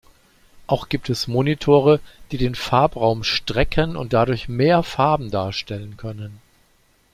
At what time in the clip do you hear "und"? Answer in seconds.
3.95-4.13